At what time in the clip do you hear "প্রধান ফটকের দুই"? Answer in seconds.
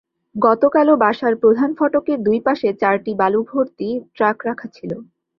1.41-2.39